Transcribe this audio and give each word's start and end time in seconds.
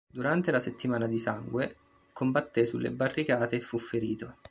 Durante 0.11 0.49
la 0.49 0.59
"Settimana 0.59 1.05
di 1.05 1.19
sangue" 1.19 1.75
combatté 2.11 2.65
sulle 2.65 2.89
barricate 2.89 3.57
e 3.57 3.59
fu 3.59 3.77
ferito. 3.77 4.35